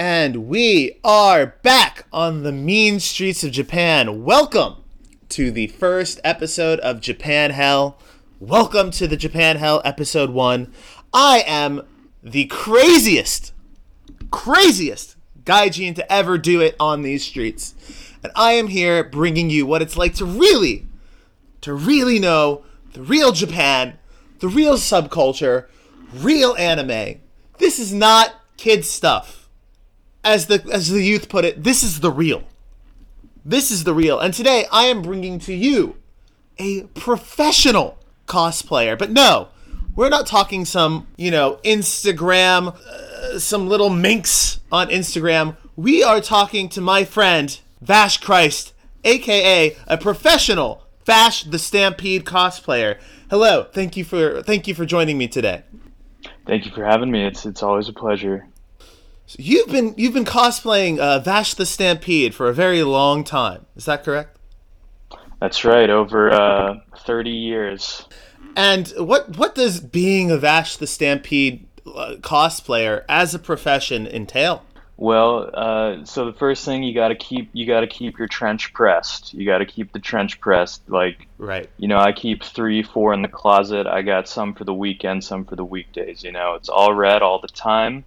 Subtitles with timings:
[0.00, 4.24] And we are back on the mean streets of Japan.
[4.24, 4.76] Welcome
[5.28, 7.98] to the first episode of Japan Hell.
[8.38, 10.72] Welcome to the Japan Hell episode one.
[11.12, 11.82] I am
[12.22, 13.52] the craziest,
[14.30, 17.74] craziest gaijin to ever do it on these streets.
[18.22, 20.86] And I am here bringing you what it's like to really,
[21.60, 22.64] to really know
[22.94, 23.98] the real Japan,
[24.38, 25.66] the real subculture,
[26.14, 27.20] real anime.
[27.58, 29.39] This is not kid stuff
[30.24, 32.42] as the as the youth put it, this is the real.
[33.44, 34.18] This is the real.
[34.18, 35.96] And today I am bringing to you
[36.58, 38.98] a professional cosplayer.
[38.98, 39.48] But no,
[39.94, 45.56] we're not talking some, you know, Instagram uh, some little minx on Instagram.
[45.76, 53.00] We are talking to my friend Vash Christ, aka a professional Vash the Stampede cosplayer.
[53.30, 55.62] Hello, thank you for thank you for joining me today.
[56.46, 57.26] Thank you for having me.
[57.26, 58.46] It's it's always a pleasure.
[59.30, 63.64] So you've been you've been cosplaying uh, Vash the Stampede for a very long time.
[63.76, 64.36] Is that correct?
[65.40, 68.08] That's right, over uh, thirty years.
[68.56, 74.64] And what what does being a Vash the Stampede uh, cosplayer as a profession entail?
[74.96, 78.26] Well, uh, so the first thing you got to keep you got to keep your
[78.26, 79.32] trench pressed.
[79.32, 80.82] You got to keep the trench pressed.
[80.90, 81.70] Like right.
[81.76, 83.86] You know, I keep three, four in the closet.
[83.86, 86.24] I got some for the weekend, some for the weekdays.
[86.24, 88.04] You know, it's all red all the time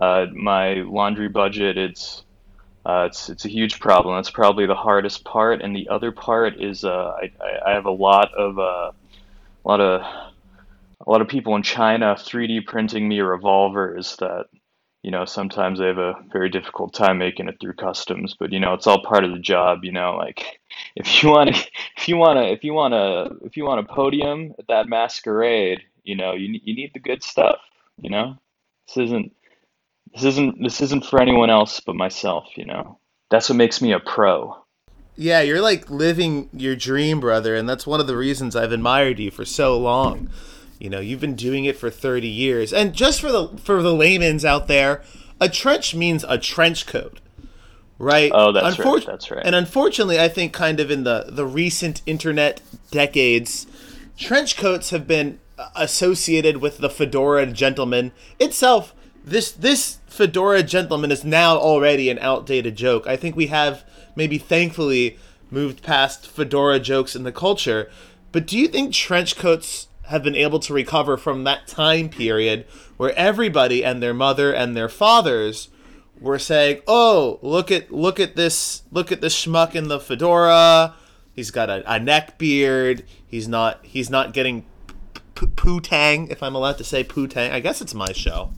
[0.00, 2.22] uh, my laundry budget it's
[2.88, 4.16] uh, it's it's a huge problem.
[4.16, 7.30] That's probably the hardest part, and the other part is uh, I,
[7.66, 12.14] I have a lot of uh, a lot of a lot of people in China
[12.18, 14.46] 3D printing me revolvers that
[15.02, 18.60] you know sometimes they have a very difficult time making it through customs, but you
[18.60, 19.84] know it's all part of the job.
[19.84, 20.60] You know, like
[20.96, 21.50] if you want
[21.98, 24.88] if you want to if you want to if you want a podium at that
[24.88, 27.58] masquerade, you know you you need the good stuff.
[27.98, 28.38] You know,
[28.86, 29.32] this isn't
[30.14, 32.98] this isn't this isn't for anyone else but myself, you know.
[33.30, 34.56] That's what makes me a pro.
[35.16, 39.18] Yeah, you're like living your dream, brother, and that's one of the reasons I've admired
[39.18, 40.30] you for so long.
[40.78, 42.72] You know, you've been doing it for 30 years.
[42.72, 45.02] And just for the for the layman's out there,
[45.40, 47.20] a trench means a trench coat.
[47.98, 48.30] Right?
[48.32, 49.06] Oh, that's Unfor- right.
[49.06, 49.44] That's right.
[49.44, 52.60] And unfortunately, I think kind of in the the recent internet
[52.92, 53.66] decades,
[54.16, 55.40] trench coats have been
[55.74, 58.94] associated with the fedora gentleman itself
[59.30, 63.06] this this fedora gentleman is now already an outdated joke.
[63.06, 63.84] I think we have
[64.16, 65.18] maybe thankfully
[65.50, 67.90] moved past fedora jokes in the culture.
[68.32, 72.66] But do you think trench coats have been able to recover from that time period
[72.96, 75.68] where everybody and their mother and their fathers
[76.20, 80.94] were saying, "Oh, look at look at this look at this schmuck in the fedora.
[81.32, 83.04] He's got a, a neck beard.
[83.26, 84.66] He's not he's not getting
[85.34, 87.52] poo tang if I'm allowed to say poo tang.
[87.52, 88.50] I guess it's my show."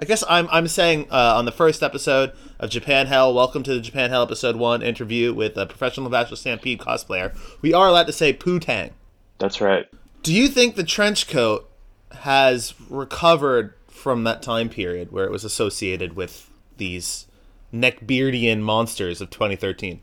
[0.00, 3.74] I guess I'm I'm saying uh, on the first episode of Japan Hell, welcome to
[3.74, 7.36] the Japan Hell episode one interview with a professional Bachelor Stampede cosplayer.
[7.62, 8.92] We are allowed to say Poo-tang.
[9.38, 9.86] That's right.
[10.22, 11.68] Do you think the trench coat
[12.12, 17.26] has recovered from that time period where it was associated with these
[17.74, 20.00] neckbeardian monsters of 2013?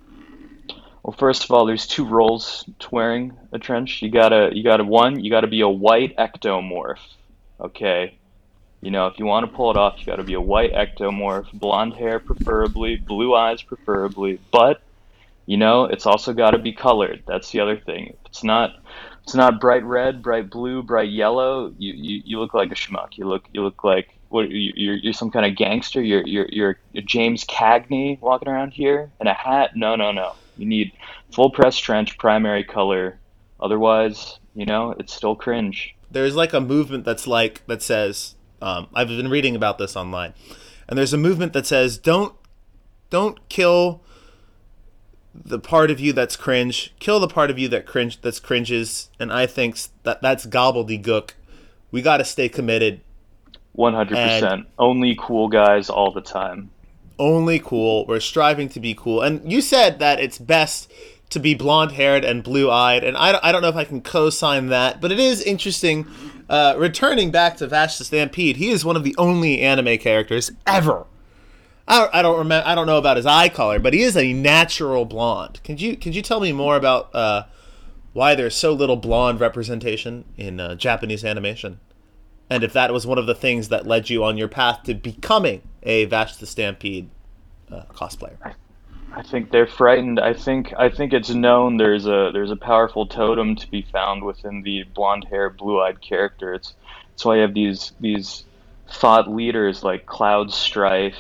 [1.03, 4.01] Well, first of all, there's two roles to wearing a trench.
[4.01, 6.99] You gotta, you gotta one, you gotta be a white ectomorph.
[7.61, 8.17] Okay,
[8.85, 10.71] you know, if you want to pull it off, you got to be a white
[10.71, 14.79] ectomorph, blonde hair preferably, blue eyes preferably, but
[15.47, 17.23] you know, it's also got to be colored.
[17.25, 18.15] That's the other thing.
[18.27, 18.75] It's not
[19.23, 23.17] it's not bright red, bright blue, bright yellow, you, you, you look like a schmuck.
[23.17, 25.99] You look you look like what you're you're some kind of gangster.
[25.99, 29.71] You're you're you're James Cagney walking around here in a hat.
[29.75, 30.33] No, no, no.
[30.57, 30.91] You need
[31.31, 33.17] full press trench, primary color.
[33.59, 35.95] Otherwise, you know, it's still cringe.
[36.11, 40.33] There's like a movement that's like that says um, I've been reading about this online,
[40.87, 42.35] and there's a movement that says don't
[43.09, 44.01] don't kill
[45.33, 46.93] the part of you that's cringe.
[46.99, 51.31] Kill the part of you that cringe that's cringes, and I think that that's gobbledygook.
[51.91, 53.01] We got to stay committed.
[53.73, 54.67] One hundred percent.
[54.79, 56.71] Only cool guys all the time.
[57.19, 58.05] Only cool.
[58.05, 59.21] We're striving to be cool.
[59.21, 60.91] And you said that it's best
[61.29, 64.01] to be blonde haired and blue eyed, and I, I don't know if I can
[64.01, 66.05] co sign that, but it is interesting.
[66.49, 70.51] Uh, returning back to Vash the Stampede, he is one of the only anime characters
[70.67, 71.05] ever.
[71.87, 72.67] I I don't remember.
[72.67, 75.59] I don't know about his eye color, but he is a natural blonde.
[75.63, 77.43] Could you could you tell me more about uh,
[78.13, 81.79] why there's so little blonde representation in uh, Japanese animation,
[82.49, 84.93] and if that was one of the things that led you on your path to
[84.93, 87.09] becoming a Vash the Stampede
[87.71, 88.55] uh, cosplayer?
[89.17, 90.19] I think they're frightened.
[90.19, 94.23] I think I think it's known there's a there's a powerful totem to be found
[94.23, 96.53] within the blonde hair, blue eyed character.
[96.53, 96.73] It's
[97.11, 98.43] that's why you have these these
[98.91, 101.15] thought leaders like Cloud Strife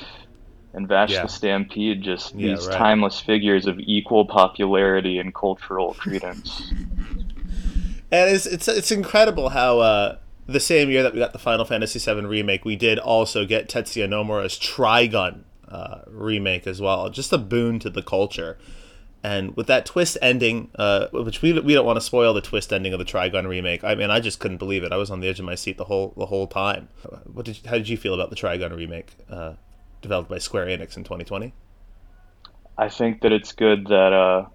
[0.73, 1.21] and Vash Yeah.
[1.23, 2.77] the Stampede, just Yeah, these right.
[2.77, 6.69] timeless figures of equal popularity and cultural credence.
[8.11, 11.65] And it's it's it's incredible how uh, the same year that we got the Final
[11.65, 15.43] Fantasy VII remake, we did also get Tetsuya Nomura's Trigun
[15.75, 17.09] uh, remake as well.
[17.09, 18.57] Just a boon to the culture.
[19.23, 22.71] And with that twist ending, uh, which we, we don't want to spoil the twist
[22.71, 23.83] ending of the Trigun remake.
[23.83, 24.91] I mean, I just couldn't believe it.
[24.91, 26.87] I was on the edge of my seat the whole the whole time.
[27.25, 29.53] What did you, how did you feel about the Trigun remake uh,
[30.01, 31.53] developed by Square Enix in 2020?
[32.77, 34.45] I think that it's good that uh,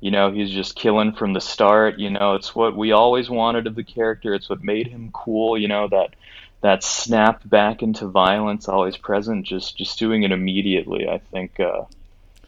[0.00, 1.98] you know he's just killing from the start.
[1.98, 4.34] You know, it's what we always wanted of the character.
[4.34, 5.56] It's what made him cool.
[5.56, 6.14] You know that
[6.60, 9.46] that snap back into violence always present.
[9.46, 11.08] Just just doing it immediately.
[11.08, 11.82] I think uh,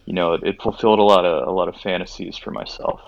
[0.05, 3.01] you know it, it fulfilled a lot of a lot of fantasies for myself.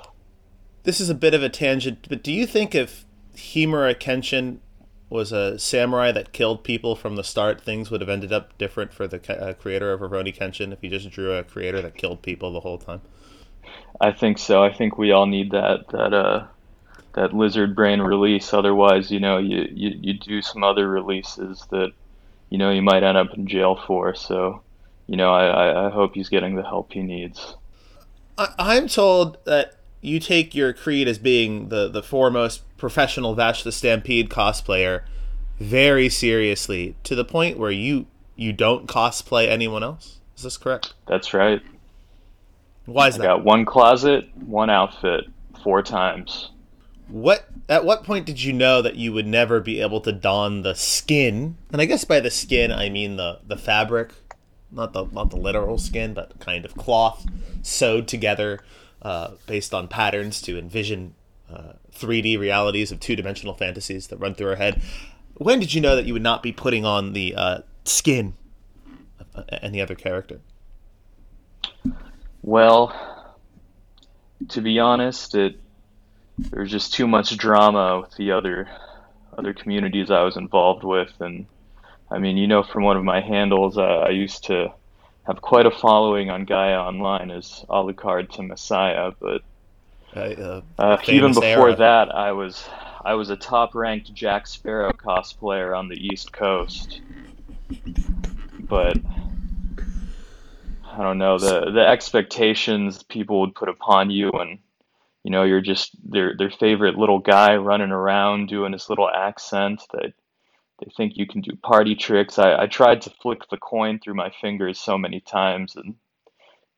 [0.84, 3.04] This is a bit of a tangent, but do you think if
[3.36, 4.58] Himura Kenshin
[5.08, 8.92] was a samurai that killed people from the start, things would have ended up different
[8.92, 12.22] for the uh, creator of Rurouni Kenshin if he just drew a creator that killed
[12.22, 13.02] people the whole time?
[14.00, 14.64] I think so.
[14.64, 16.46] I think we all need that that uh
[17.14, 18.52] that lizard brain release.
[18.52, 21.92] Otherwise, you know, you, you you do some other releases that
[22.50, 24.14] you know you might end up in jail for.
[24.14, 24.62] So,
[25.06, 27.56] you know, I I, hope he's getting the help he needs.
[28.38, 33.62] I, I'm told that you take your creed as being the, the foremost professional Vash
[33.62, 35.02] the Stampede cosplayer
[35.60, 40.18] very seriously to the point where you you don't cosplay anyone else.
[40.36, 40.94] Is this correct?
[41.06, 41.62] That's right.
[42.86, 43.24] Why is I that?
[43.24, 45.24] got one closet, one outfit,
[45.62, 46.50] four times.
[47.12, 50.62] What at what point did you know that you would never be able to don
[50.62, 51.58] the skin?
[51.70, 54.12] And I guess by the skin I mean the the fabric,
[54.70, 57.26] not the not the literal skin, but kind of cloth
[57.60, 58.60] sewed together
[59.02, 61.14] uh, based on patterns to envision
[61.52, 64.80] uh, 3D realities of two dimensional fantasies that run through our head.
[65.34, 68.32] When did you know that you would not be putting on the uh, skin
[69.20, 70.40] of uh, any other character?
[72.40, 72.94] Well,
[74.48, 75.61] to be honest, it
[76.50, 78.68] there was just too much drama with the other
[79.36, 81.46] other communities I was involved with, and
[82.10, 84.72] I mean, you know, from one of my handles, uh, I used to
[85.26, 89.42] have quite a following on Gaia Online as Alucard to Messiah, but
[90.14, 91.76] Uh, uh, even before era.
[91.76, 92.68] that, I was
[93.04, 97.00] I was a top-ranked Jack Sparrow cosplayer on the East Coast,
[98.60, 98.98] but
[100.92, 104.58] I don't know the the expectations people would put upon you, and
[105.24, 109.82] you know you're just their their favorite little guy running around doing his little accent.
[109.92, 110.12] That
[110.80, 112.38] they think you can do party tricks.
[112.38, 115.94] I, I tried to flick the coin through my fingers so many times, and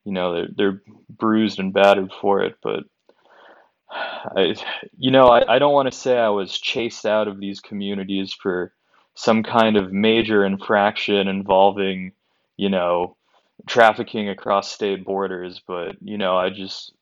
[0.03, 2.83] you know they're they're bruised and battered for it, but.
[3.87, 4.55] I,
[4.97, 8.33] you know, I, I don't want to say I was chased out of these communities
[8.33, 8.73] for
[9.13, 12.11] some kind of major infraction involving,
[12.57, 13.15] you know,
[13.67, 16.93] trafficking across state borders, but, you know, I just,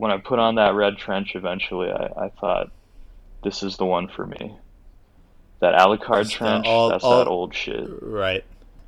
[0.00, 2.70] when I put on that red trench eventually, I, I thought,
[3.44, 4.56] this is the one for me.
[5.60, 7.86] That Alucard the trench, all- that's all- that old shit.
[8.00, 8.42] Right.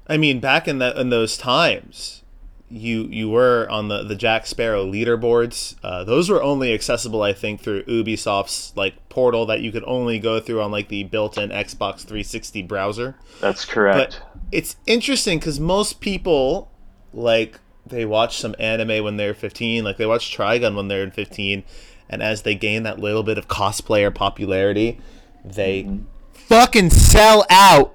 [0.09, 2.23] I mean, back in that in those times,
[2.71, 5.77] you you were on the the Jack Sparrow leaderboards.
[5.83, 10.19] Uh, those were only accessible, I think, through Ubisoft's like portal that you could only
[10.19, 13.17] go through on like the built-in Xbox 360 browser.
[13.43, 14.21] That's correct.
[14.23, 16.71] But it's interesting because most people
[17.13, 21.65] like they watch some anime when they're 15, like they watch Trigun when they're 15,
[22.09, 25.01] and as they gain that little bit of cosplayer popularity,
[25.45, 26.05] they mm-hmm.
[26.33, 27.95] fucking sell out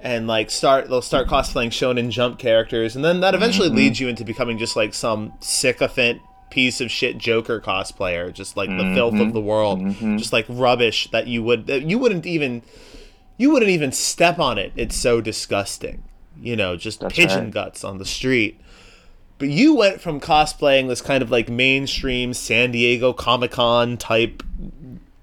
[0.00, 3.76] and like start they'll start cosplaying shonen jump characters and then that eventually mm-hmm.
[3.76, 6.20] leads you into becoming just like some sycophant
[6.50, 9.30] piece of shit joker cosplayer just like the filth of mm-hmm.
[9.30, 9.80] the world
[10.18, 12.60] just like rubbish that you would that you wouldn't even
[13.42, 14.72] you wouldn't even step on it.
[14.76, 16.04] It's so disgusting.
[16.40, 17.50] You know just That's pigeon right.
[17.50, 18.60] guts on the street
[19.42, 24.40] but you went from cosplaying this kind of like mainstream san diego comic-con type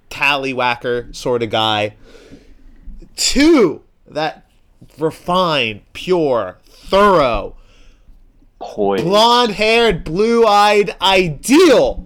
[0.10, 1.96] tallywhacker sort of guy
[3.16, 4.46] to that
[4.98, 7.56] refined, pure, thorough,
[8.60, 9.02] Poise.
[9.04, 12.04] blonde haired, blue eyed, ideal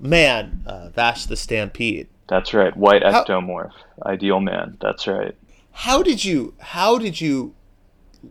[0.00, 2.08] man, uh, Vash the Stampede.
[2.28, 2.76] That's right.
[2.76, 3.70] White How- ectomorph.
[4.04, 4.78] Ideal man.
[4.80, 5.36] That's right.
[5.70, 7.54] How did you, how did you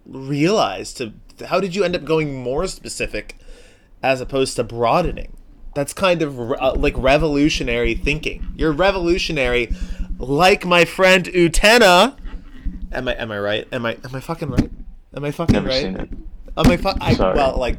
[0.05, 1.13] realize to,
[1.47, 3.37] how did you end up going more specific
[4.01, 5.35] as opposed to broadening?
[5.73, 8.53] That's kind of uh, like revolutionary thinking.
[8.55, 9.73] You're revolutionary,
[10.17, 12.15] like my friend Utena.
[12.91, 13.67] Am I am I right?
[13.73, 14.71] Am I am I fucking right?
[15.15, 15.81] Am I fucking Never right?
[15.81, 16.09] seen it.
[16.57, 17.77] Am I, fu- I well like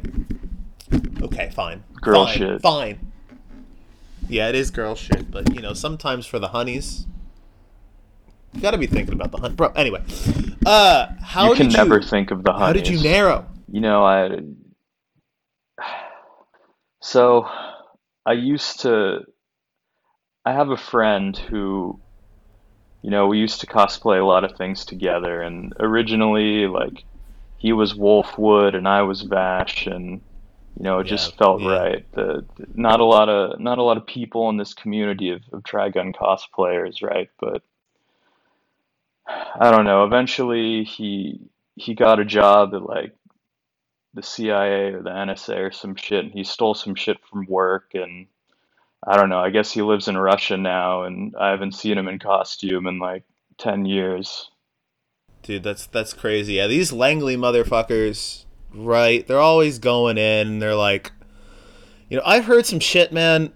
[1.23, 1.83] okay, fine.
[1.99, 2.61] Girl fine, shit.
[2.61, 3.11] Fine.
[4.29, 7.07] Yeah, it is girl shit, but you know, sometimes for the honeys,
[8.57, 9.69] you got to be thinking about the hunt, bro.
[9.75, 10.03] Anyway,
[10.65, 12.61] uh, how you can did never you think of the hunt.
[12.61, 14.29] how did you narrow You know, I
[17.01, 17.47] so
[18.25, 19.19] I used to
[20.45, 22.01] I have a friend who
[23.03, 27.05] you know, we used to cosplay a lot of things together and originally like
[27.57, 30.21] he was Wolfwood and I was Vash and
[30.75, 31.69] you know, it Yeah, just felt yeah.
[31.79, 32.05] right.
[32.13, 32.45] The
[32.75, 36.13] not a lot of not a lot of people in this community of, of Trigun
[36.15, 37.29] cosplayers, right?
[37.39, 37.63] But
[39.27, 40.03] I don't know.
[40.03, 41.39] Eventually, he
[41.75, 43.13] he got a job at like
[44.13, 47.91] the CIA or the NSA or some shit, and he stole some shit from work.
[47.93, 48.27] And
[49.05, 49.39] I don't know.
[49.39, 52.99] I guess he lives in Russia now, and I haven't seen him in costume in
[52.99, 53.23] like
[53.57, 54.49] 10 years.
[55.43, 56.53] Dude, that's that's crazy.
[56.53, 59.25] Yeah, these Langley motherfuckers, right?
[59.25, 61.11] They're always going in and they're like
[62.09, 63.51] you know, I've heard some shit, man,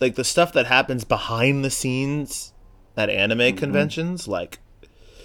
[0.00, 2.52] like the stuff that happens behind the scenes
[2.96, 3.56] at anime mm-hmm.
[3.56, 4.58] conventions, like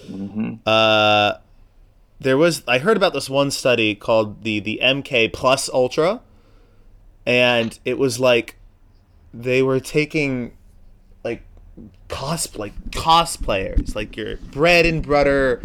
[0.07, 1.33] hmm uh
[2.19, 6.21] there was I heard about this one study called the the MK Plus Ultra
[7.25, 8.57] and it was like
[9.33, 10.55] they were taking
[11.23, 11.43] like
[12.09, 15.61] cos like cosplayers, like your bread and butter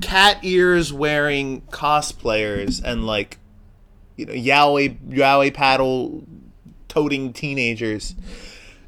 [0.00, 3.38] cat ears wearing cosplayers and like
[4.16, 6.24] you know yaoi yaoi paddle
[6.88, 8.14] toting teenagers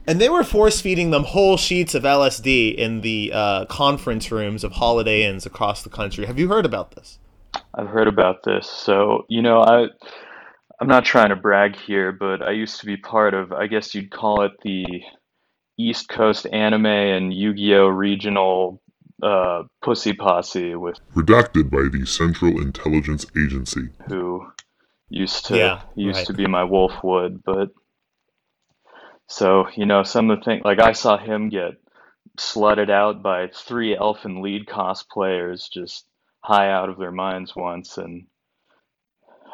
[0.07, 4.65] and they were force feeding them whole sheets of LSD in the uh, conference rooms
[4.65, 6.27] of Holiday Inns across the country.
[6.27, 7.19] Have you heard about this?
[7.75, 8.69] I've heard about this.
[8.69, 9.87] So, you know, I
[10.81, 13.95] I'm not trying to brag here, but I used to be part of, I guess
[13.95, 14.85] you'd call it the
[15.79, 17.87] East Coast Anime and Yu-Gi-Oh!
[17.87, 18.83] regional
[19.23, 23.89] uh, pussy posse with Redacted by the Central Intelligence Agency.
[24.09, 24.47] who
[25.09, 26.27] used to Yeah, used right.
[26.27, 27.71] to be my Wolfwood, but
[29.29, 31.75] so you know some of the things like I saw him get
[32.37, 36.07] slutted out by three Elfen Lied cosplayers just
[36.41, 38.27] high out of their minds once, and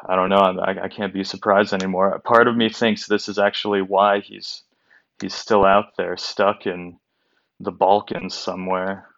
[0.06, 2.18] I don't know, I, I can't be surprised anymore.
[2.20, 4.62] Part of me thinks this is actually why he's
[5.20, 6.98] he's still out there, stuck in
[7.60, 9.08] the Balkans somewhere.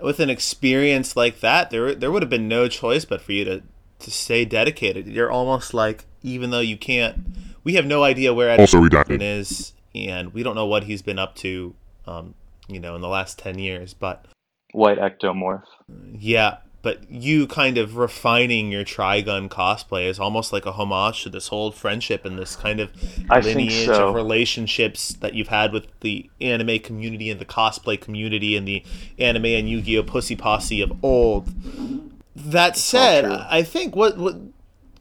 [0.00, 3.44] With an experience like that, there there would have been no choice but for you
[3.44, 3.62] to
[4.00, 5.06] to stay dedicated.
[5.06, 7.18] You're almost like even though you can't,
[7.64, 9.20] we have no idea where Ed Also redacted.
[9.20, 11.74] is, and we don't know what he's been up to,
[12.06, 12.34] um,
[12.68, 13.94] you know, in the last ten years.
[13.94, 14.26] But
[14.72, 15.64] White ectomorph.
[16.12, 21.30] Yeah, but you kind of refining your Trigun cosplay is almost like a homage to
[21.30, 22.90] this whole friendship and this kind of
[23.30, 24.08] I lineage so.
[24.08, 28.84] of relationships that you've had with the anime community and the cosplay community and the
[29.18, 31.48] anime and Yu-Gi-Oh pussy posse of old.
[32.36, 33.24] That said.
[33.24, 34.36] I think what what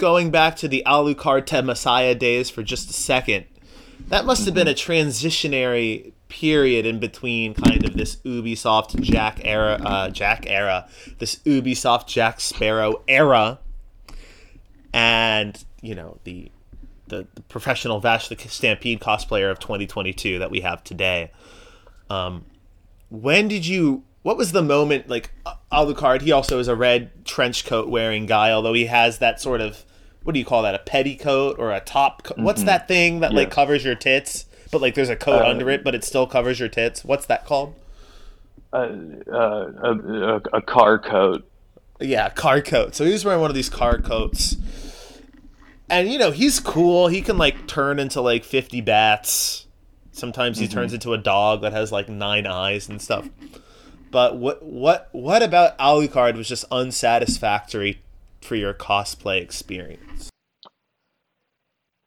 [0.03, 3.45] going back to the Alucard Messiah days for just a second,
[4.09, 9.79] that must have been a transitionary period in between kind of this Ubisoft Jack era,
[9.81, 13.59] uh, Jack era, this Ubisoft Jack Sparrow era,
[14.91, 16.51] and you know the
[17.07, 21.31] the, the professional Vash the Stampede cosplayer of 2022 that we have today.
[22.09, 22.43] Um,
[23.09, 24.03] when did you?
[24.21, 25.31] What was the moment like
[25.71, 26.23] Alucard?
[26.23, 29.85] He also is a red trench coat wearing guy, although he has that sort of
[30.23, 30.75] what do you call that?
[30.75, 32.23] A petticoat or a top?
[32.23, 35.49] Co- What's that thing that like covers your tits, but like there's a coat Uh,
[35.49, 37.03] under it, but it still covers your tits?
[37.03, 37.75] What's that called?
[38.71, 38.89] Uh,
[39.31, 41.47] uh, a, a, car coat.
[41.99, 42.95] Yeah, car coat.
[42.95, 44.55] So he was wearing one of these car coats.
[45.89, 47.07] And you know, he's cool.
[47.07, 49.67] He can like turn into like 50 bats.
[50.11, 53.29] Sometimes he turns into a dog that has like nine eyes and stuff.
[54.09, 58.01] But what what what about Alucard was just unsatisfactory
[58.43, 60.29] for your cosplay experience?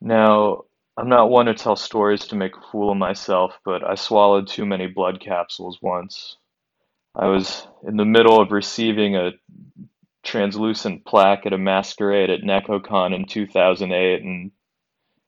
[0.00, 0.64] Now,
[0.96, 4.48] I'm not one to tell stories to make a fool of myself, but I swallowed
[4.48, 6.36] too many blood capsules once.
[7.14, 9.32] I was in the middle of receiving a
[10.22, 14.50] translucent plaque at a masquerade at Nekocon in 2008, and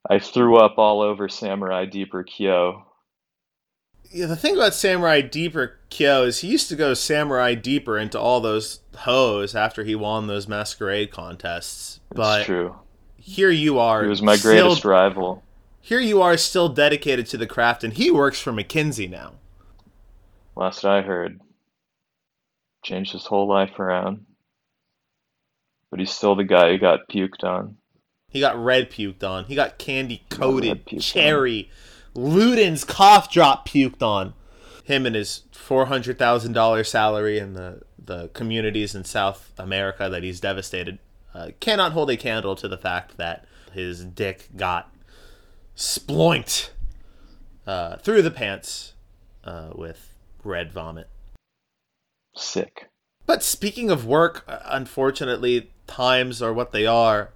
[0.08, 2.86] I threw up all over Samurai Deeper Kyo.
[4.10, 8.18] Yeah, the thing about Samurai Deeper Kyo is he used to go Samurai Deeper into
[8.18, 12.00] all those hoes after he won those masquerade contests.
[12.16, 12.76] It's true.
[13.16, 14.02] here you are.
[14.02, 15.42] He was my still- greatest rival.
[15.80, 19.34] Here you are, still dedicated to the craft, and he works for McKinsey now.
[20.54, 21.40] Last I heard.
[22.84, 24.26] Changed his whole life around.
[25.90, 27.76] But he's still the guy who got puked on.
[28.28, 29.46] He got red puked on.
[29.46, 31.70] He got candy coated puked on.
[32.18, 34.34] Luden's cough drop puked on.
[34.84, 40.08] Him and his four hundred thousand dollar salary and the the communities in South America
[40.08, 40.98] that he's devastated
[41.34, 44.92] uh, cannot hold a candle to the fact that his dick got
[45.76, 46.70] sploinked
[47.66, 48.94] uh, through the pants
[49.44, 51.08] uh, with red vomit.
[52.34, 52.88] Sick.
[53.26, 57.30] But speaking of work, uh, unfortunately, times are what they are.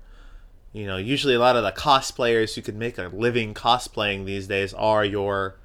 [0.73, 4.47] You know, usually a lot of the cosplayers who could make a living cosplaying these
[4.47, 5.57] days are your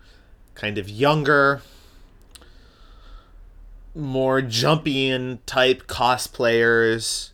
[0.55, 1.61] kind of younger,
[3.95, 7.31] more jumpy in type cosplayers.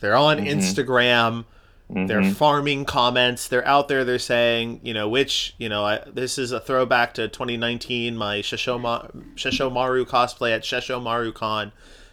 [0.00, 0.58] They're on Mm-hmm.
[0.58, 1.44] Instagram.
[1.88, 3.46] They're farming comments.
[3.46, 4.04] They're out there.
[4.04, 8.38] They're saying, you know, which, you know, I, this is a throwback to 2019, my
[8.38, 11.70] Shishoma, Sesshomaru cosplay at Sesshomaru Con.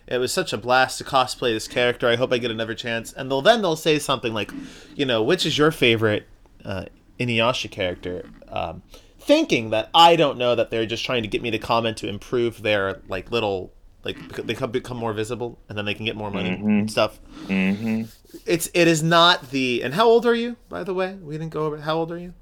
[0.07, 2.07] It was such a blast to cosplay this character.
[2.07, 3.13] I hope I get another chance.
[3.13, 4.51] And they'll then they'll say something like,
[4.95, 6.27] you know, which is your favorite
[6.65, 6.85] uh,
[7.19, 8.29] Inuyasha character?
[8.49, 8.83] Um,
[9.19, 12.07] thinking that I don't know that they're just trying to get me to comment to
[12.07, 13.71] improve their like little
[14.03, 17.19] like they come become more visible and then they can get more money and stuff.
[17.47, 18.03] Mm-hmm.
[18.45, 21.15] It's it is not the and how old are you by the way?
[21.15, 22.33] We didn't go over how old are you?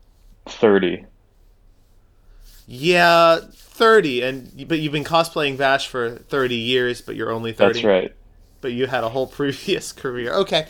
[0.48, 1.06] 30.
[2.74, 7.82] Yeah, thirty, and but you've been cosplaying Vash for thirty years, but you're only thirty.
[7.82, 8.16] That's right.
[8.62, 10.32] But you had a whole previous career.
[10.36, 10.68] Okay,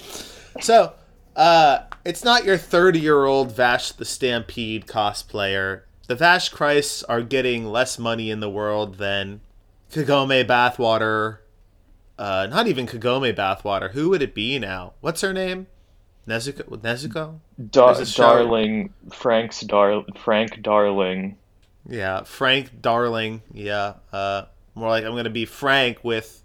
[0.59, 0.93] so
[1.35, 5.81] uh, it's not your thirty-year-old Vash the Stampede cosplayer.
[6.07, 9.41] The Vash Christs are getting less money in the world than
[9.91, 11.37] Kagome Bathwater.
[12.17, 13.91] Uh, not even Kagome Bathwater.
[13.91, 14.93] Who would it be now?
[15.01, 15.67] What's her name?
[16.27, 16.63] Nezuko.
[16.81, 17.41] Nezuko.
[17.69, 21.37] Dar- There's a show- Darling, Frank's Dar- Frank Darling.
[21.91, 23.41] Yeah, Frank Darling.
[23.51, 24.45] Yeah, uh,
[24.75, 26.41] more like I'm gonna be frank with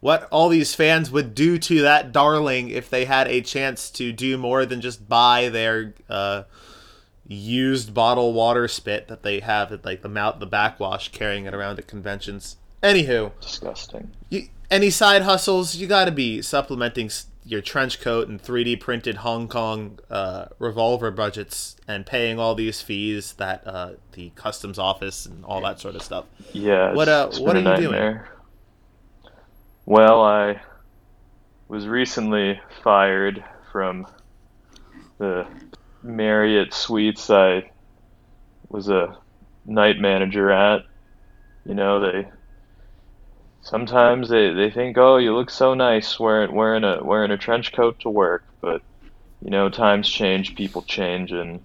[0.00, 4.12] what all these fans would do to that darling if they had a chance to
[4.12, 6.42] do more than just buy their uh,
[7.28, 11.54] used bottle water spit that they have at like the mouth, the backwash, carrying it
[11.54, 12.56] around at conventions.
[12.82, 14.10] Anywho, Disgusting.
[14.28, 17.10] you, any side hustles, you got to be supplementing
[17.44, 22.80] your trench coat and 3D printed Hong Kong uh, revolver budgets and paying all these
[22.80, 26.24] fees that uh, the customs office and all that sort of stuff.
[26.52, 26.92] Yeah.
[26.94, 27.92] What, uh, what are you doing?
[27.92, 28.28] nightmare.
[29.84, 30.60] Well, I
[31.68, 34.06] was recently fired from
[35.18, 35.46] the
[36.02, 37.70] Marriott Suites I
[38.68, 39.16] was a
[39.66, 40.84] night manager at.
[41.64, 42.28] You know, they
[43.62, 47.72] sometimes they, they think, oh, you look so nice wearing wearing a wearing a trench
[47.72, 48.82] coat to work, but
[49.40, 51.64] you know, times change, people change, and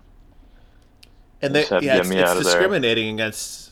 [1.41, 2.69] And they, Just had to yeah, it's, it's of there.
[2.69, 3.71] discriminating against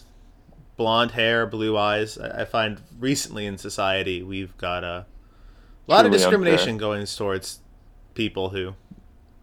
[0.78, 2.18] blonde hair, blue eyes.
[2.18, 5.08] I, I find recently in society we've got a
[5.88, 6.80] lot of discrimination unfair.
[6.80, 7.60] going towards
[8.14, 8.76] people who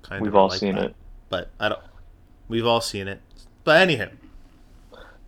[0.03, 0.87] kind we've of all like seen that.
[0.87, 0.97] it.
[1.29, 1.81] But I don't.
[2.49, 3.21] We've all seen it.
[3.65, 4.09] But anyhow,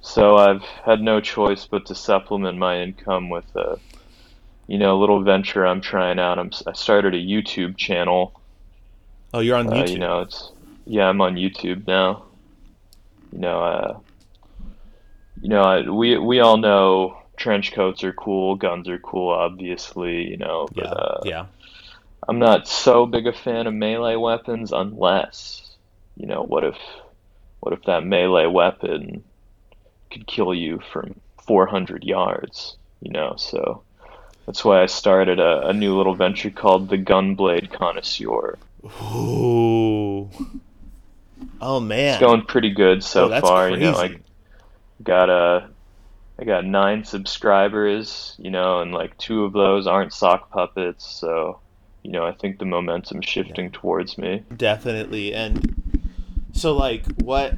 [0.04, 3.78] So I've had no choice but to supplement my income with a,
[4.66, 6.38] you know, little venture I'm trying out.
[6.38, 8.38] I'm, I started a YouTube channel.
[9.32, 9.90] oh, you're on Uh, YouTube.
[9.92, 10.52] you know, it's
[10.84, 12.24] yeah, I'm on YouTube now.
[13.32, 13.98] You know, uh,
[15.40, 20.28] you know, I, we we all know trench coats are cool, guns are cool, obviously.
[20.28, 21.46] You know, but yeah, uh, yeah.
[22.28, 25.76] I'm not so big a fan of melee weapons unless,
[26.14, 26.76] you know, what if
[27.60, 29.24] what if that melee weapon
[30.14, 33.34] could kill you from 400 yards, you know?
[33.36, 33.82] So
[34.46, 38.56] that's why I started a, a new little venture called the Gunblade Connoisseur.
[38.84, 40.30] Ooh.
[41.60, 42.14] Oh man.
[42.14, 43.84] It's going pretty good so oh, far, crazy.
[43.84, 44.16] you know, I
[45.02, 45.68] got a
[46.38, 51.60] I got nine subscribers, you know, and like two of those aren't sock puppets, so
[52.02, 54.44] you know, I think the momentum's shifting towards me.
[54.54, 55.32] Definitely.
[55.32, 56.02] And
[56.52, 57.56] so like what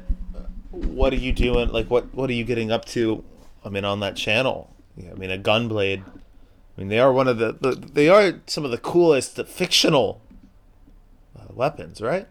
[0.71, 1.69] what are you doing?
[1.69, 3.23] Like what what are you getting up to
[3.63, 4.73] I mean on that channel?
[4.95, 6.03] Yeah, I mean a gunblade.
[6.05, 10.21] I mean they are one of the, the they are some of the coolest fictional
[11.37, 12.27] uh, weapons, right?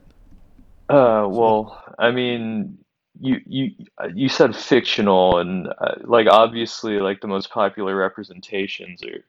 [0.88, 2.78] Uh, well, I mean,
[3.20, 3.70] you you
[4.14, 9.24] you said fictional, and uh, like obviously, like the most popular representations are,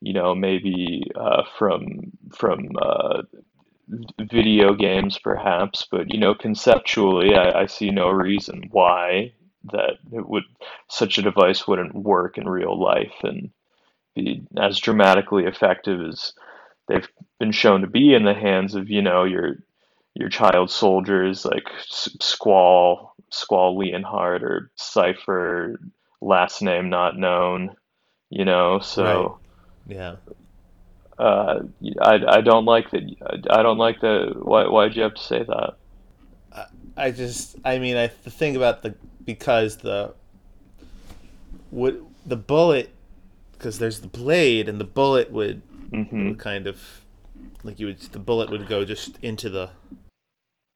[0.00, 3.22] you know, maybe uh, from from uh,
[4.18, 9.32] video games, perhaps, but you know, conceptually, I, I see no reason why
[9.72, 10.44] that it would
[10.88, 13.50] such a device wouldn't work in real life and
[14.14, 16.32] be as dramatically effective as
[16.88, 19.56] they've been shown to be in the hands of, you know, your
[20.14, 25.76] your child soldiers like Squall, Squall Leonhart or Seifer,
[26.20, 27.74] last name not known,
[28.28, 28.78] you know.
[28.80, 29.38] So
[29.86, 30.16] Yeah.
[31.22, 31.60] Uh,
[32.00, 33.46] I I don't like that.
[33.50, 34.32] I don't like the.
[34.40, 35.74] Why why'd you have to say that?
[36.96, 40.14] I just, I mean, I the thing about the because the
[41.70, 42.90] would the bullet
[43.52, 46.80] because there's the blade and the bullet would, hmm would kind of
[47.62, 49.70] like you would the bullet would go just into the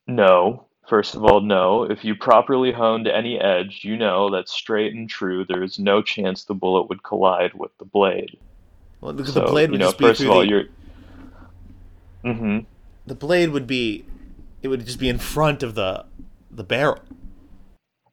[0.06, 0.66] No.
[0.88, 1.82] First of all, no.
[1.82, 6.00] If you properly honed any edge, you know that straight and true, there is no
[6.00, 8.38] chance the bullet would collide with the blade.
[9.06, 10.64] Well, the, the So blade you would know, just be first of all, the, you're.
[12.24, 12.58] Mm-hmm.
[13.06, 14.04] the blade would be
[14.62, 16.06] it would just be in front of the
[16.50, 16.98] the barrel.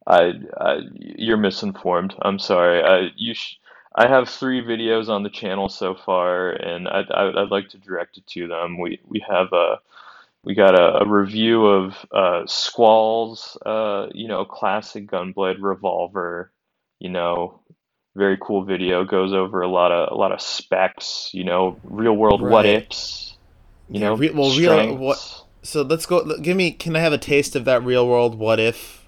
[0.06, 2.14] I, I, you're misinformed.
[2.22, 2.84] I'm sorry.
[2.84, 3.58] I, you sh
[3.96, 7.80] I have three videos on the channel so far, and I'd, I'd, I'd like to
[7.80, 8.80] direct it to them.
[8.80, 9.80] We, we have a,
[10.44, 16.52] we got a, a review of uh, Squall's, uh, you know, classic Gunblade revolver.
[17.00, 17.62] You know,
[18.16, 19.04] very cool video.
[19.04, 21.30] Goes over a lot of a lot of specs.
[21.34, 22.84] You know, real world what Right.
[22.84, 23.36] ifs.
[23.90, 26.24] You Yeah, know, re- well, real- what- So let's go.
[26.42, 26.72] Give me.
[26.72, 29.06] Can I have a taste of that real world what if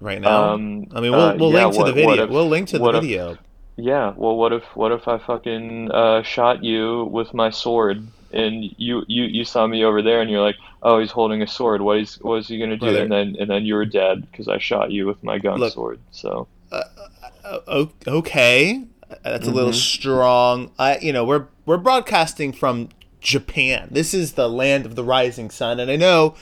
[0.00, 0.54] right now?
[0.54, 2.24] Um, I mean, we'll uh, we'll yeah, link to the video.
[2.24, 3.38] if- we'll link to the what if- video.
[3.76, 8.64] Yeah, well, what if what if I fucking uh, shot you with my sword and
[8.78, 11.82] you, you you saw me over there and you're like, oh, he's holding a sword.
[11.82, 12.86] What is what is he gonna do?
[12.86, 13.02] Brother.
[13.02, 15.74] And then and then you were dead because I shot you with my gun Look.
[15.74, 15.98] sword.
[16.10, 18.82] So Uh, okay,
[19.22, 19.74] that's a little Mhm.
[19.74, 20.70] strong.
[20.78, 22.88] I, you know, we're we're broadcasting from
[23.20, 23.88] Japan.
[23.90, 26.34] This is the land of the rising sun, and I know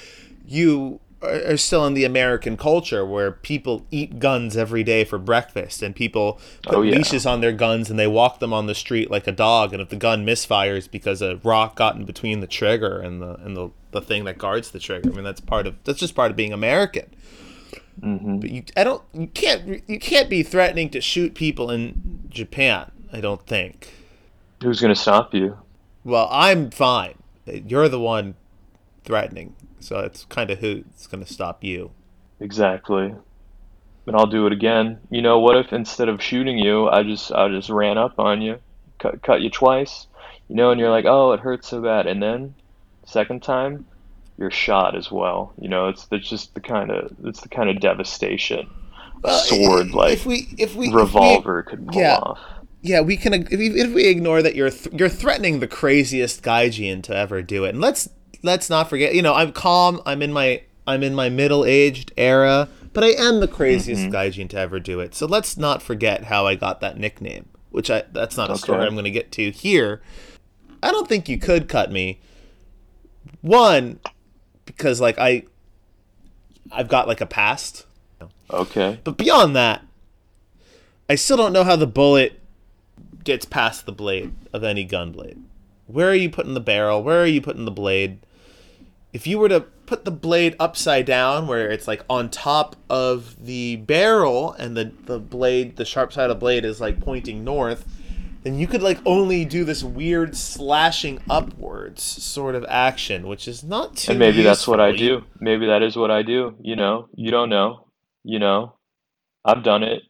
[0.47, 5.19] you are, are still in the American culture where people eat guns every day for
[5.19, 6.97] breakfast, and people put Oh, yeah.
[6.97, 9.73] leashes on their guns and they walk them on the street like a dog.
[9.73, 13.37] And if the gun misfires because a rock got in between the trigger and the
[13.45, 16.15] and the the thing that guards the trigger, I mean that's part of that's just
[16.15, 17.07] part of being American.
[18.03, 22.25] Hmm But you, I don't, you can't, you can't be threatening to shoot people in
[22.29, 22.91] Japan.
[23.13, 23.95] I don't think.
[24.63, 25.59] who's gonna stop you?
[26.05, 27.15] Well, I'm fine.
[27.47, 28.37] You're the one
[29.05, 31.93] threatening, so it's kind of who's going to stop you.
[32.41, 33.15] Exactly.
[34.07, 35.01] And I'll do it again.
[35.11, 38.43] You know, what if instead of shooting you, I just I just ran up on
[38.43, 38.59] you,
[38.99, 40.07] cut cut you twice,
[40.49, 42.55] you know, and you're like, oh, it hurts so bad, and then
[43.07, 43.87] second time,
[44.39, 45.53] you're shot as well.
[45.61, 48.69] You know, it's it's just the kind of it's the kind of devastation
[49.23, 52.17] a sword like if we, if we, if we- revolver could pull yeah.
[52.17, 52.39] off.
[52.83, 53.33] yeah, we can.
[53.35, 57.41] If we, if we ignore that, you're th- you're threatening the craziest gaijin to ever
[57.43, 58.09] do it, and let's
[58.43, 59.15] let's not forget.
[59.15, 60.03] You know, I'm calm.
[60.05, 64.15] I'm in my I'm in my middle aged era, but I am the craziest Mm-hmm.
[64.15, 65.15] gaijin to ever do it.
[65.15, 67.49] So let's not forget how I got that nickname.
[67.71, 70.03] Which I that's not a story I'm going to get to here.
[70.83, 72.21] I don't think you could cut me.
[73.41, 74.01] One,
[74.65, 75.45] because like I,
[76.73, 77.87] I've got like a past.
[78.51, 79.01] Okay.
[79.05, 79.83] But beyond that,
[81.09, 82.41] I still don't know how the bullet
[83.25, 85.43] gets past the blade of any gun blade.
[85.87, 87.03] Where are you putting the barrel?
[87.03, 88.19] Where are you putting the blade?
[89.13, 93.37] If you were to put the blade upside down, where it's like on top of
[93.45, 97.45] the barrel and the, the blade, the sharp side of the blade is like pointing
[97.45, 97.87] north,
[98.45, 103.65] then you could like only do this weird slashing upwards sort of action, which is
[103.65, 105.25] not too And maybe that's what I do.
[105.41, 106.55] Maybe that is what I do.
[106.61, 107.87] You know, you don't know.
[108.23, 108.75] You know,
[109.45, 110.03] I've done it.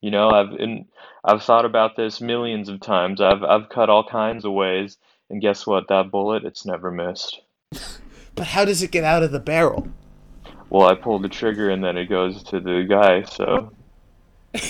[0.00, 0.86] You know, I've in,
[1.24, 3.20] I've thought about this millions of times.
[3.20, 4.96] I've I've cut all kinds of ways,
[5.28, 5.88] and guess what?
[5.88, 7.40] That bullet, it's never missed.
[8.36, 9.88] But how does it get out of the barrel?
[10.68, 13.72] Well, I pull the trigger and then it goes to the guy, so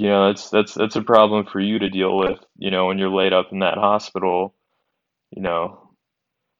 [0.00, 2.96] you know, that's that's that's a problem for you to deal with, you know, when
[2.96, 4.54] you're laid up in that hospital,
[5.30, 5.90] you know,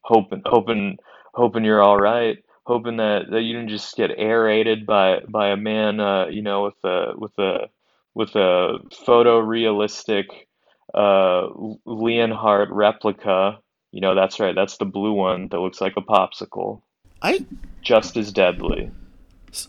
[0.03, 0.99] hoping hoping
[1.33, 5.57] hoping you're all right, hoping that that you didn't just get aerated by by a
[5.57, 7.71] man uh, you know, with a with a
[8.13, 8.77] with a
[9.09, 10.27] photorealistic
[10.93, 11.49] uh
[11.87, 13.59] Lionheart replica.
[13.91, 16.83] You know, that's right, that's the blue one that looks like a popsicle
[17.23, 17.47] I
[17.81, 18.91] just as deadly.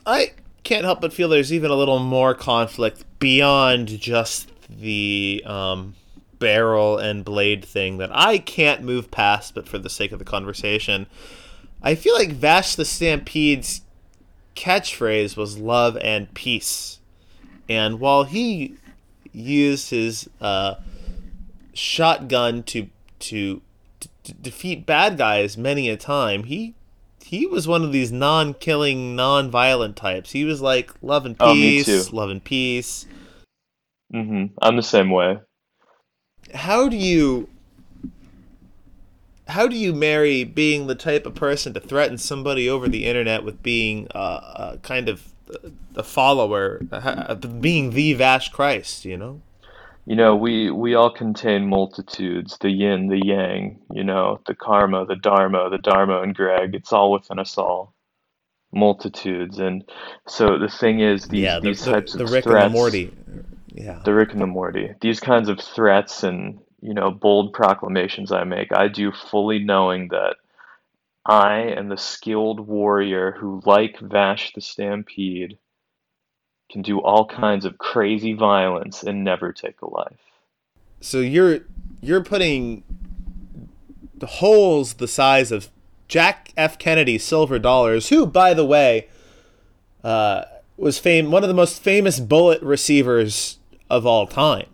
[0.06, 5.96] I can't help but feel there's even a little more conflict beyond just the um,
[6.40, 10.26] barrel and blade thing that I can't move past, but for the sake of the
[10.26, 11.08] conversation,
[11.82, 13.82] I feel like Vash the Stampede's
[14.56, 17.00] catchphrase was love and peace.
[17.70, 18.76] And while he
[19.32, 20.76] used his uh,
[21.74, 23.62] shotgun to to
[24.24, 26.76] to defeat bad guys many a time, he
[27.32, 30.32] he was one of these non-killing, non-violent types.
[30.32, 32.14] He was like love and Oh, me peace, too.
[32.14, 33.06] love and peace.
[34.12, 35.40] hmm I'm the same way.
[36.54, 37.48] How do you
[39.48, 43.46] how do you marry being the type of person to threaten somebody over the internet
[43.46, 45.32] with being uh, uh, kind of
[45.96, 49.42] a follower, uh, being the Vash Christ, you know?
[50.12, 55.06] You know, we we all contain multitudes, the yin, the yang, you know, the karma,
[55.06, 56.76] the dharma, the dharma and Greg.
[56.76, 57.94] It's all within us all.
[58.74, 59.58] Multitudes.
[59.58, 59.90] And
[60.28, 62.74] so the thing is these yeah, the, these the, types the of Rick threats, and
[62.74, 63.14] the Morty.
[63.74, 64.02] Yeah.
[64.04, 68.44] the Rick and the Morty, these kinds of threats and, you know, bold proclamations I
[68.44, 70.36] make, I do fully knowing that
[71.26, 75.58] I am the skilled warrior who, like Vash the Stampede,
[76.72, 80.20] can do all kinds of crazy violence and never take a life.
[81.02, 81.60] so you're
[82.02, 82.84] you're putting
[84.16, 85.70] the holes the size of
[86.08, 86.78] Jack F.
[86.78, 89.08] Kennedy silver dollars, who, by the way,
[90.04, 90.44] uh,
[90.78, 94.68] was fame one of the most famous bullet receivers of all time.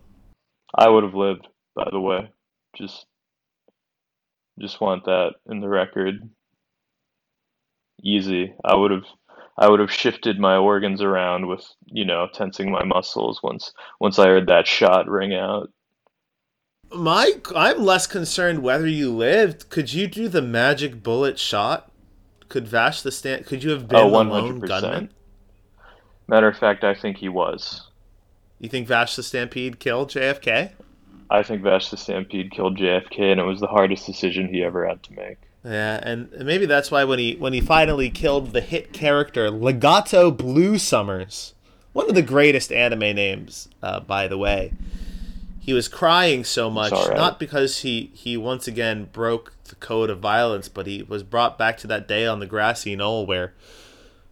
[0.76, 2.32] I would have lived, by the way.
[2.76, 3.06] Just
[4.60, 6.30] just want that in the record.
[8.04, 8.54] Easy.
[8.64, 9.06] I would have
[9.58, 14.20] I would have shifted my organs around with, you know, tensing my muscles once once
[14.20, 15.72] I heard that shot ring out.
[16.94, 19.70] Mike, I'm less concerned whether you lived.
[19.70, 21.92] Could you do the magic bullet shot?
[22.50, 23.46] Could Vash the stand?
[23.46, 25.10] Could you have been Oh, the one lone gunman?
[26.28, 27.90] Matter of fact, I think he was.
[28.60, 30.72] You think Vash the Stampede killed JFK?
[31.30, 34.88] I think Vash the Stampede killed JFK, and it was the hardest decision he ever
[34.88, 35.38] had to make.
[35.68, 40.32] Yeah, and maybe that's why when he when he finally killed the hit character Legato
[40.32, 41.52] Bluesummers,
[41.92, 44.72] one of the greatest anime names, uh, by the way,
[45.60, 47.18] he was crying so much right.
[47.18, 51.58] not because he he once again broke the code of violence, but he was brought
[51.58, 53.54] back to that day on the grassy knoll where,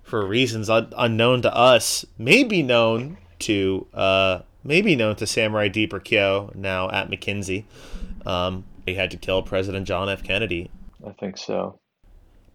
[0.03, 5.99] for reasons un- unknown to us, maybe known to uh, maybe known to Samurai Deeper
[5.99, 7.65] Kyo now at McKinsey,
[8.25, 10.23] um, he had to kill President John F.
[10.23, 10.71] Kennedy
[11.05, 11.79] I think so.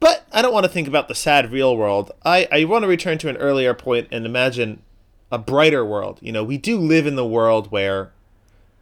[0.01, 2.11] but I don't want to think about the sad real world.
[2.25, 4.83] I, I want to return to an earlier point and imagine
[5.31, 6.19] a brighter world.
[6.23, 8.13] You know, we do live in the world where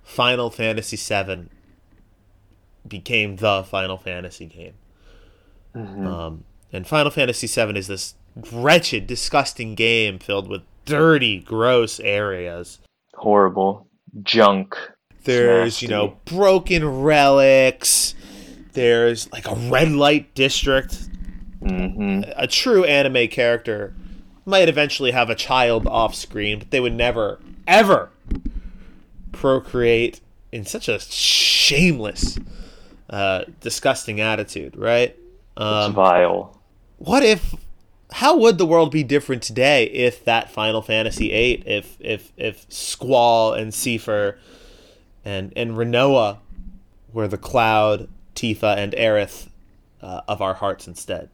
[0.03, 1.49] Final Fantasy VII
[2.87, 4.75] became the Final Fantasy game.
[5.75, 8.15] Um, and Final Fantasy VII is this
[8.53, 12.79] wretched, disgusting game filled with dirty, gross areas.
[13.15, 13.87] Horrible.
[14.23, 14.77] Junk.
[15.25, 18.15] There's, you know, broken relics.
[18.79, 21.09] There's like a red light district
[21.61, 23.93] hmm a true anime character
[24.47, 28.11] might eventually have a child off screen, but they would never, ever
[29.33, 30.21] procreate
[30.53, 32.39] in such a shameless,
[33.11, 35.11] uh, disgusting attitude, right?
[35.57, 36.59] It's Um, vile.
[36.99, 37.55] what if?
[38.13, 42.65] How would the world be different today if that Final Fantasy VIII, if if if
[42.69, 44.37] Squall and Seifer
[45.25, 46.39] and and Rinoa
[47.13, 48.09] were the Cloud,
[48.39, 49.49] Tifa, and Aerith
[50.01, 51.29] uh, of our hearts instead?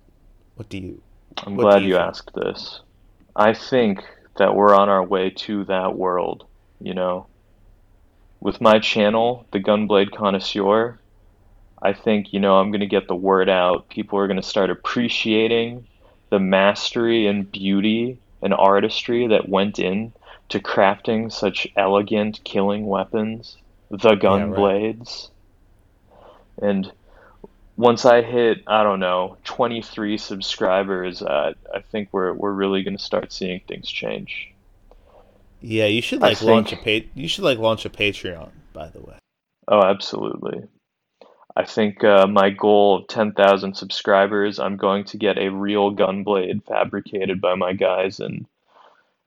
[0.55, 1.03] What do you?
[1.45, 2.81] I'm glad you you asked this.
[3.37, 4.03] I think
[4.39, 6.47] that we're on our way to that world,
[6.81, 7.27] you know.
[8.41, 10.99] With my channel, The Gunblade Connoisseur,
[11.83, 13.91] I think, you know, I'm going to get the word out.
[13.91, 15.87] People are going to start appreciating
[16.31, 20.13] the mastery and beauty and artistry that went in
[20.49, 23.59] to crafting such elegant killing weapons,
[23.91, 24.19] the right.
[24.19, 25.29] Gunblades.
[26.61, 26.91] And
[27.77, 32.97] once I hit, I don't know, 23 subscribers, uh, I think we're we're really going
[32.97, 34.51] to start seeing things change.
[35.61, 38.51] Yeah, you should I like launch a think- pa- You should like launch a Patreon.
[38.73, 39.17] By the way,
[39.69, 40.65] Oh, absolutely.
[41.57, 46.67] I think uh, my goal of 10,000 subscribers, I'm going to get a real gunblade
[46.67, 48.47] fabricated by my guys in,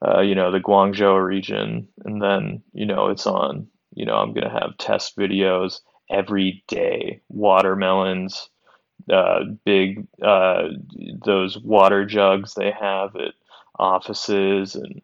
[0.05, 3.67] uh, you know, the Guangzhou region, and then, you know, it's on.
[3.95, 7.21] You know, I'm going to have test videos every day.
[7.29, 8.49] Watermelons,
[9.11, 10.69] uh, big, uh,
[11.23, 13.33] those water jugs they have at
[13.77, 15.01] offices, and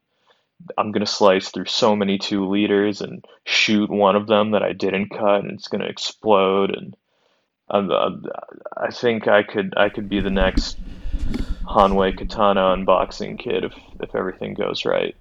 [0.78, 4.74] I'm gonna slice through so many two liters and shoot one of them that I
[4.74, 6.76] didn't cut, and it's gonna explode.
[6.76, 6.96] And
[7.70, 7.92] I'm,
[8.76, 10.78] I think I could I could be the next
[11.66, 15.16] Hanwei Katana unboxing kid if if everything goes right.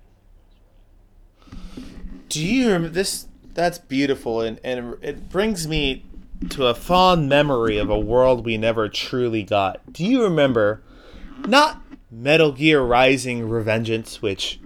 [2.33, 3.27] do you remember this?
[3.55, 6.05] That's beautiful, and and it brings me
[6.51, 9.93] to a fond memory of a world we never truly got.
[9.93, 10.83] Do you remember?
[11.47, 14.61] Not Metal Gear Rising: Revengeance, which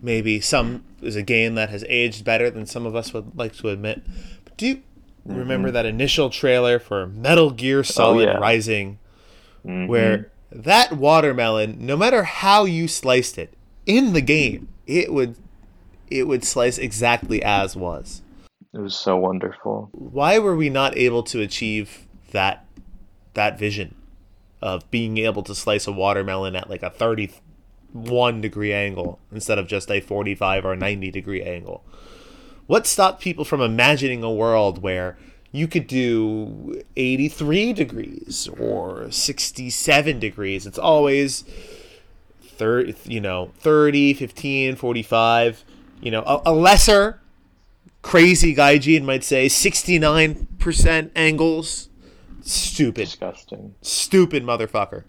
[0.00, 3.54] maybe some is a game that has aged better than some of us would like
[3.56, 4.02] to admit.
[4.44, 4.82] But do you
[5.24, 8.38] remember that initial trailer for Metal Gear Solid yeah.
[8.38, 8.98] Rising?
[9.64, 9.86] Mhm.
[9.86, 13.54] where that watermelon, no matter how you sliced it
[13.86, 15.36] in the game, it would
[16.18, 18.22] it would slice exactly as was.
[18.72, 19.90] it was so wonderful.
[19.92, 22.64] Why were we not able to achieve that
[23.34, 23.94] that vision
[24.60, 29.66] of being able to slice a watermelon at like a 31 degree angle instead of
[29.66, 31.84] just a 45 or 90 degree angle?
[32.66, 35.18] What stopped people from imagining a world where
[35.50, 40.66] you could do 83 degrees or 67 degrees?
[40.66, 41.44] It's always
[42.42, 45.64] 30, you know, 30, 15, 45,
[46.02, 47.20] you know, a, a lesser
[48.02, 51.88] crazy gaijin might say 69% angles.
[52.42, 55.04] Stupid, Disgusting, stupid motherfucker.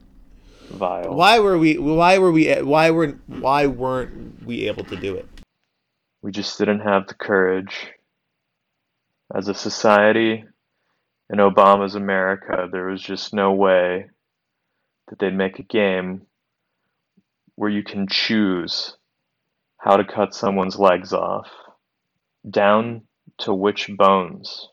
[0.69, 1.15] vile.
[1.15, 5.27] Why were we why were we why weren't why weren't we able to do it?
[6.21, 7.75] We just didn't have the courage.
[9.35, 10.45] as a society
[11.31, 14.11] in Obama's America, there was just no way
[15.09, 16.27] that they'd make a game
[17.55, 18.95] where you can choose
[19.83, 21.47] how to cut someone's legs off
[22.49, 23.01] down
[23.39, 24.69] to which bones.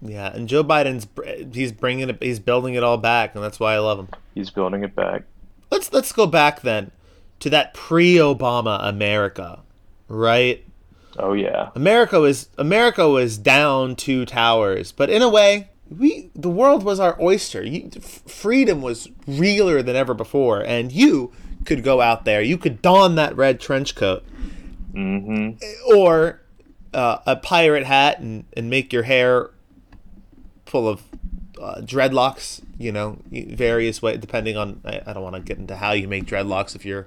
[0.00, 1.08] Yeah, and Joe Biden's
[1.52, 4.08] he's bringing it, he's building it all back, and that's why I love him.
[4.34, 5.24] He's building it back.
[5.70, 6.92] Let's let's go back then
[7.40, 9.62] to that pre-Obama America,
[10.08, 10.64] right?
[11.18, 11.70] Oh yeah.
[11.74, 17.00] America was America was down two towers, but in a way, we the world was
[17.00, 17.64] our oyster.
[17.64, 21.32] You, freedom was realer than ever before, and you
[21.64, 22.42] could go out there.
[22.42, 24.24] You could don that red trench coat,
[24.92, 25.64] mm-hmm.
[25.94, 26.40] or
[26.92, 29.50] uh, a pirate hat, and, and make your hair
[30.66, 31.02] full of
[31.60, 32.62] uh, dreadlocks.
[32.78, 34.80] You know, various ways depending on.
[34.84, 37.06] I, I don't want to get into how you make dreadlocks if you're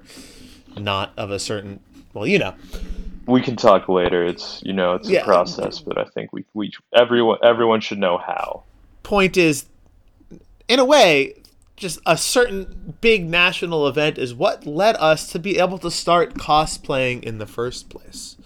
[0.76, 1.80] not of a certain.
[2.14, 2.54] Well, you know
[3.28, 4.24] we can talk later.
[4.24, 5.20] It's you know it's yeah.
[5.20, 8.64] a process, but I think we we everyone everyone should know how.
[9.02, 9.66] Point is,
[10.66, 11.34] in a way,
[11.78, 16.34] just a certain big national event is what led us to be able to start
[16.34, 18.36] cosplaying in the first place.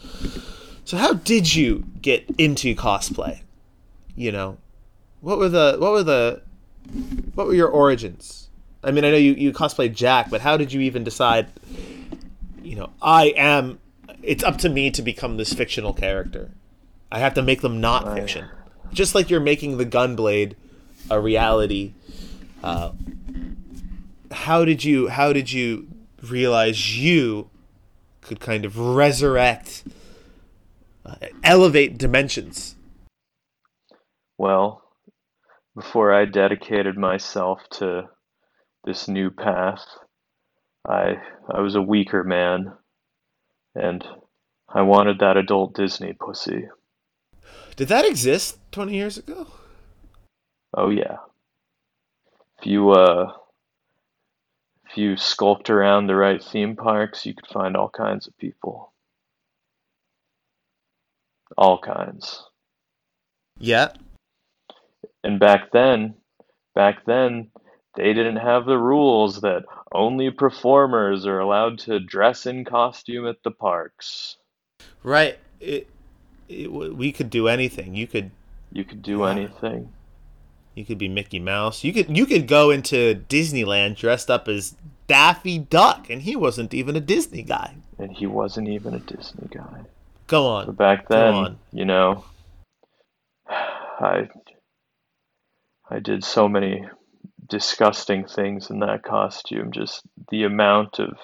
[0.84, 3.40] So how did you get into cosplay?
[4.14, 4.58] You know,
[5.20, 6.42] what were the what were the
[7.34, 8.50] what were your origins?
[8.84, 11.48] I mean, I know you you cosplayed Jack, but how did you even decide?
[12.62, 13.78] You know, I am
[14.22, 16.50] it's up to me to become this fictional character.
[17.10, 18.48] I have to make them not oh, fiction.
[18.92, 20.54] Just like you're making the Gunblade
[21.10, 21.94] a reality.
[22.62, 22.92] Uh,
[24.30, 25.88] how did you how did you
[26.22, 27.50] realize you
[28.20, 29.84] could kind of resurrect
[31.04, 32.76] uh, elevate dimensions?
[34.38, 34.82] Well,
[35.74, 38.08] before I dedicated myself to
[38.84, 39.84] this new path,
[40.86, 41.14] I
[41.52, 42.72] I was a weaker man
[43.74, 44.04] and
[44.68, 46.68] I wanted that adult Disney pussy.
[47.76, 49.46] Did that exist 20 years ago?
[50.74, 51.16] Oh yeah.
[52.62, 53.32] If you uh
[54.88, 58.92] if you sculpt around the right theme parks, you could find all kinds of people.
[61.58, 62.44] All kinds.
[63.58, 63.88] Yeah.
[65.24, 66.14] And back then,
[66.72, 67.50] back then
[67.96, 73.42] they didn't have the rules that only performers are allowed to dress in costume at
[73.42, 74.36] the parks.
[75.02, 75.36] Right.
[75.58, 75.88] It,
[76.48, 77.96] it we could do anything.
[77.96, 78.30] You could.
[78.70, 79.30] You could do yeah.
[79.30, 79.92] anything.
[80.74, 81.84] You could be Mickey Mouse.
[81.84, 84.74] You could you could go into Disneyland dressed up as
[85.06, 87.74] Daffy Duck, and he wasn't even a Disney guy.
[87.98, 89.82] And he wasn't even a Disney guy.
[90.26, 90.66] Go on.
[90.66, 92.24] But back then, you know,
[93.48, 94.28] I
[95.90, 96.88] I did so many
[97.46, 99.72] disgusting things in that costume.
[99.72, 101.18] Just the amount of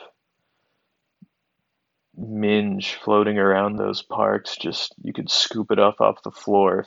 [2.14, 6.87] minge floating around those parks, just you could scoop it up off the floor if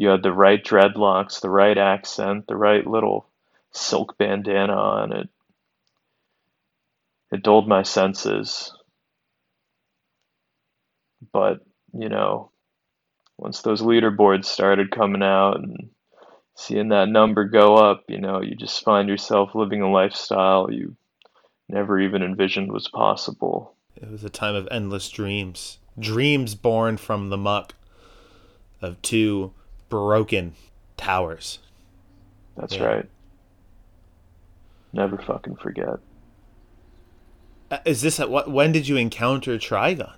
[0.00, 3.26] you had the right dreadlocks, the right accent, the right little
[3.70, 5.28] silk bandana on it.
[7.30, 8.72] It dulled my senses.
[11.34, 11.60] But,
[11.92, 12.50] you know,
[13.36, 15.90] once those leaderboards started coming out and
[16.56, 20.96] seeing that number go up, you know, you just find yourself living a lifestyle you
[21.68, 23.74] never even envisioned was possible.
[23.96, 25.76] It was a time of endless dreams.
[25.98, 27.74] Dreams born from the muck
[28.80, 29.52] of two
[29.90, 30.54] broken
[30.96, 31.58] towers.
[32.56, 32.84] That's yeah.
[32.84, 33.08] right.
[34.92, 35.98] Never fucking forget.
[37.70, 38.50] Uh, is this at what?
[38.50, 40.14] When did you encounter Trigun?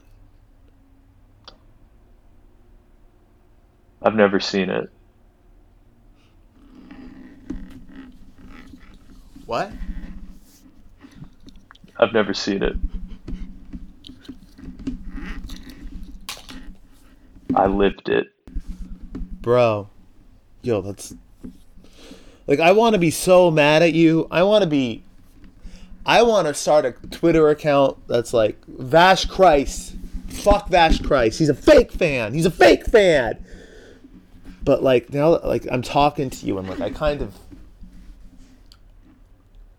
[4.00, 4.90] I've never seen it.
[9.46, 9.70] What?
[11.98, 12.76] I've never seen it.
[17.54, 18.28] I lived it.
[19.42, 19.88] Bro.
[20.62, 21.14] Yo, that's
[22.46, 24.28] like I want to be so mad at you.
[24.30, 25.02] I want to be
[26.06, 29.96] I want to start a Twitter account that's like Vash Christ.
[30.28, 31.38] Fuck Vash Christ.
[31.38, 32.34] He's a fake fan.
[32.34, 33.44] He's a fake fan.
[34.64, 37.34] But like now like I'm talking to you and like I kind of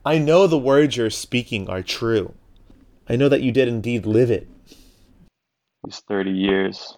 [0.05, 2.33] I know the words you're speaking are true.
[3.07, 4.47] I know that you did indeed live it.
[5.85, 6.97] These 30 years.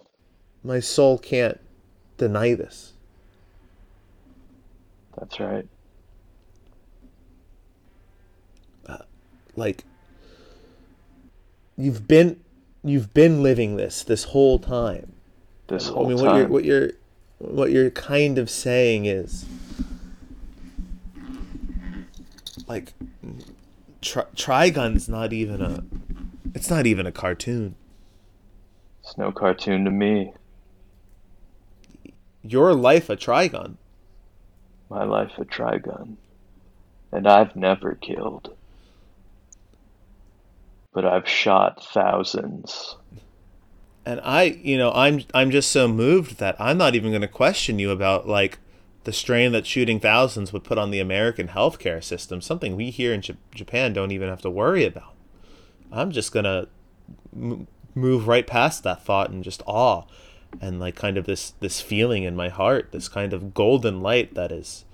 [0.64, 1.60] My soul can't
[2.16, 2.92] deny this.
[5.18, 5.66] That's right.
[8.86, 8.98] Uh,
[9.56, 9.84] like
[11.76, 12.40] you've been
[12.84, 15.12] you've been living this this whole time.
[15.68, 16.26] This whole I mean, time.
[16.26, 16.90] what you're what you're
[17.38, 19.44] what you're kind of saying is
[22.66, 22.92] like
[24.00, 25.84] tri- Trigun's not even a
[26.54, 27.74] it's not even a cartoon.
[29.02, 30.32] It's no cartoon to me.
[32.52, 33.76] Your life a Trigun.
[34.88, 36.16] My life a Trigun.
[37.12, 38.54] And I've never killed.
[40.92, 42.96] But I've shot thousands.
[44.04, 47.28] And I, you know, I'm I'm just so moved that I'm not even going to
[47.28, 48.58] question you about like
[49.04, 53.12] the strain that shooting thousands would put on the American healthcare system, something we here
[53.12, 55.14] in J- Japan don't even have to worry about.
[55.92, 56.68] I'm just going to
[57.34, 60.04] m- move right past that thought and just awe
[60.60, 64.34] and like kind of this this feeling in my heart, this kind of golden light
[64.34, 64.84] that is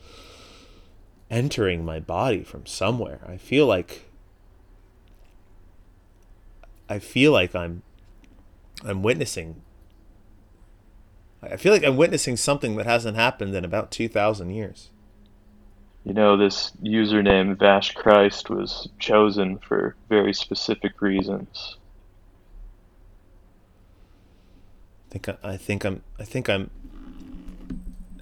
[1.30, 3.20] entering my body from somewhere.
[3.26, 4.10] I feel like
[6.88, 7.82] I feel like I'm
[8.84, 9.62] I'm witnessing
[11.42, 14.90] I feel like I'm witnessing something that hasn't happened in about 2000 years.
[16.04, 21.76] You know, this username Vash Christ was chosen for very specific reasons.
[25.12, 26.70] I think I, I think I'm I think I'm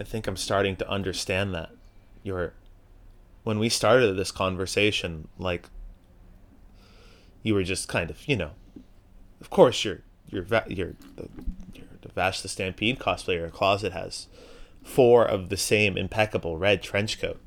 [0.00, 1.70] I think I'm starting to understand that.
[2.24, 2.52] You're
[3.44, 5.68] when we started this conversation, like
[7.44, 8.50] you were just kind of, you know,
[9.40, 11.28] of course you're you're you're the,
[11.74, 13.38] you're the Vash the Stampede cosplayer.
[13.38, 14.26] Your closet has
[14.82, 17.40] four of the same impeccable red trench coat,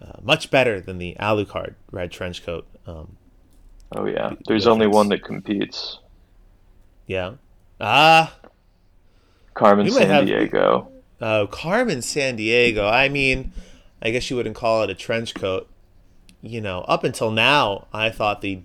[0.00, 2.66] uh, much better than the Alucard red trench coat.
[2.86, 3.18] Um,
[3.94, 5.98] oh yeah, there's only one that competes.
[7.06, 7.34] Yeah.
[7.78, 8.34] Ah.
[9.54, 10.88] Carmen Sandiego.
[11.20, 12.90] Oh, Carmen Sandiego.
[12.90, 13.52] I mean,
[14.02, 15.68] I guess you wouldn't call it a trench coat.
[16.42, 18.60] You know, up until now, I thought the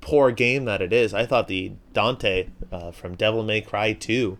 [0.00, 4.38] poor game that it is, I thought the Dante uh, from Devil May Cry 2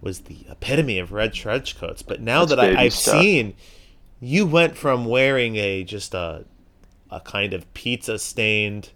[0.00, 2.02] was the epitome of red trench coats.
[2.02, 3.20] But now That's that I, I've stuff.
[3.20, 3.54] seen,
[4.20, 6.44] you went from wearing a just a
[7.10, 8.90] a kind of pizza stained.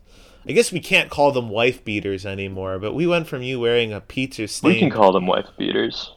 [0.48, 3.92] I guess we can't call them wife beaters anymore, but we went from you wearing
[3.92, 4.74] a pizza stained.
[4.74, 6.12] We can call them wife beaters.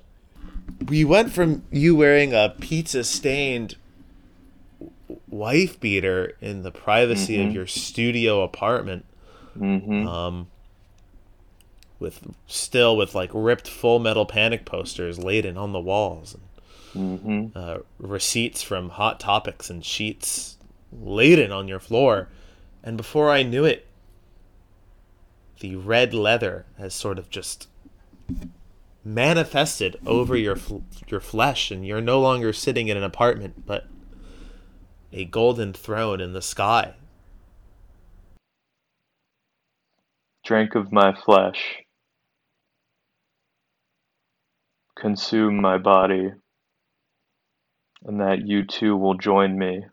[0.88, 3.76] we went from you wearing a pizza stained
[5.28, 7.48] wife beater in the privacy Mhm.
[7.50, 9.06] of your studio apartment
[9.58, 10.48] hmm um
[12.00, 16.36] with still with like ripped full metal panic posters laden on the walls
[16.94, 20.58] and hmm uh, receipts from hot topics and sheets
[20.92, 22.30] laden on your floor
[22.84, 23.86] and before i knew it
[25.62, 27.68] the red leather has sort of just
[29.04, 30.58] manifested over your
[31.08, 33.88] your flesh and you're no longer sitting in an apartment but
[35.12, 36.94] a golden throne in the sky
[40.44, 41.84] Drink of my flesh.
[45.00, 46.32] Consume my body.
[48.04, 49.86] And that you too will join me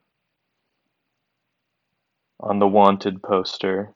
[2.41, 3.95] on the wanted poster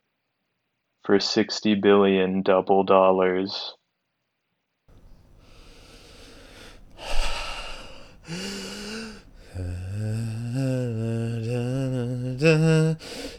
[1.02, 3.74] for sixty billion double dollars.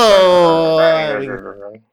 [0.00, 1.26] Oh, we